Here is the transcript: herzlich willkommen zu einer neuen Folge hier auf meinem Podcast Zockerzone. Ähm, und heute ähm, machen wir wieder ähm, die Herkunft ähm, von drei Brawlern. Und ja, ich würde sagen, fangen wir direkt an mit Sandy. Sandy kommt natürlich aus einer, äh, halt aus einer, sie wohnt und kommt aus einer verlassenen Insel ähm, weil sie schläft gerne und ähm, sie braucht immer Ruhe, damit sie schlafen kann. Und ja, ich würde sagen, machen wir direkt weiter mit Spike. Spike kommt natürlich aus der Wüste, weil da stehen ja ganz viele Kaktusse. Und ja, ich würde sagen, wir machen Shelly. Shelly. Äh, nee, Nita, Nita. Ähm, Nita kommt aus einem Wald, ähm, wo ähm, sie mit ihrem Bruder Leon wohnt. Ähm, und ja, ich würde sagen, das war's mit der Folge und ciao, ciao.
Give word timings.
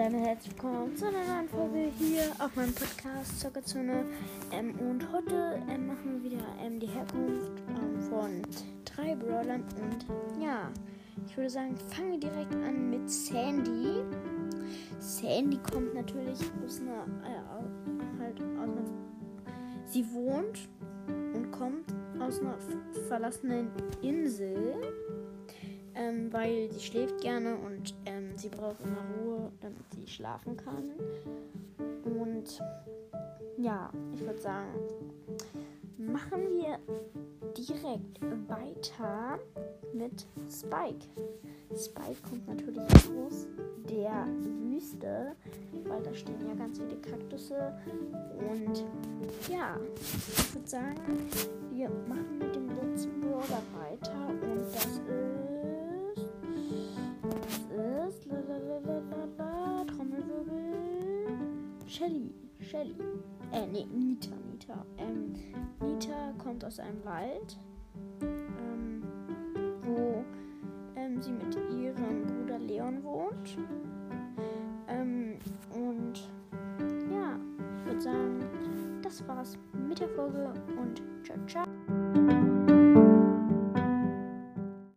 herzlich 0.00 0.54
willkommen 0.54 0.96
zu 0.96 1.08
einer 1.08 1.22
neuen 1.26 1.48
Folge 1.50 1.92
hier 1.98 2.32
auf 2.38 2.56
meinem 2.56 2.72
Podcast 2.72 3.38
Zockerzone. 3.38 4.06
Ähm, 4.50 4.74
und 4.78 5.12
heute 5.12 5.60
ähm, 5.68 5.88
machen 5.88 6.14
wir 6.14 6.30
wieder 6.30 6.42
ähm, 6.58 6.80
die 6.80 6.86
Herkunft 6.86 7.52
ähm, 7.68 8.00
von 8.08 8.42
drei 8.86 9.14
Brawlern. 9.14 9.62
Und 9.78 10.06
ja, 10.42 10.70
ich 11.26 11.36
würde 11.36 11.50
sagen, 11.50 11.76
fangen 11.90 12.12
wir 12.12 12.18
direkt 12.18 12.54
an 12.54 12.88
mit 12.88 13.10
Sandy. 13.10 14.02
Sandy 15.00 15.58
kommt 15.70 15.94
natürlich 15.94 16.38
aus 16.64 16.80
einer, 16.80 17.04
äh, 17.22 18.22
halt 18.22 18.40
aus 18.40 18.70
einer, 18.70 18.84
sie 19.84 20.10
wohnt 20.14 20.66
und 21.34 21.52
kommt 21.52 21.92
aus 22.18 22.40
einer 22.40 22.56
verlassenen 23.06 23.70
Insel 24.00 24.76
ähm, 26.00 26.32
weil 26.32 26.70
sie 26.72 26.80
schläft 26.80 27.20
gerne 27.20 27.56
und 27.56 27.94
ähm, 28.06 28.19
sie 28.36 28.48
braucht 28.48 28.80
immer 28.82 29.02
Ruhe, 29.22 29.52
damit 29.60 29.84
sie 29.94 30.06
schlafen 30.06 30.56
kann. 30.56 30.90
Und 32.04 32.62
ja, 33.56 33.90
ich 34.12 34.20
würde 34.20 34.40
sagen, 34.40 34.68
machen 35.98 36.42
wir 36.50 36.78
direkt 37.56 38.20
weiter 38.48 39.38
mit 39.92 40.26
Spike. 40.48 41.06
Spike 41.76 42.20
kommt 42.28 42.46
natürlich 42.48 42.78
aus 42.78 43.46
der 43.88 44.26
Wüste, 44.62 45.36
weil 45.84 46.02
da 46.02 46.14
stehen 46.14 46.46
ja 46.46 46.54
ganz 46.54 46.78
viele 46.78 46.96
Kaktusse. 46.96 47.74
Und 48.38 48.84
ja, 49.48 49.76
ich 49.94 50.54
würde 50.54 50.68
sagen, 50.68 51.28
wir 51.72 51.90
machen 52.08 52.39
Shelly. 61.90 62.32
Shelly. 62.60 62.94
Äh, 63.52 63.66
nee, 63.66 63.84
Nita, 63.84 64.30
Nita. 64.52 64.86
Ähm, 64.96 65.34
Nita 65.80 66.32
kommt 66.38 66.64
aus 66.64 66.78
einem 66.78 67.04
Wald, 67.04 67.58
ähm, 68.22 69.02
wo 69.82 70.24
ähm, 70.94 71.20
sie 71.20 71.32
mit 71.32 71.52
ihrem 71.56 72.26
Bruder 72.26 72.60
Leon 72.60 73.02
wohnt. 73.02 73.58
Ähm, 74.86 75.38
und 75.74 76.30
ja, 77.10 77.36
ich 77.80 77.86
würde 77.86 78.00
sagen, 78.00 78.38
das 79.02 79.26
war's 79.26 79.58
mit 79.88 79.98
der 79.98 80.08
Folge 80.10 80.52
und 80.80 81.02
ciao, 81.24 81.36
ciao. 81.48 82.39